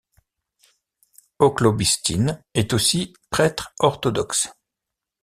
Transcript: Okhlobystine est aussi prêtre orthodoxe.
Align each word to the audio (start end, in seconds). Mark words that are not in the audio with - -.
Okhlobystine 1.37 2.43
est 2.55 2.73
aussi 2.73 3.13
prêtre 3.29 3.75
orthodoxe. 3.77 4.49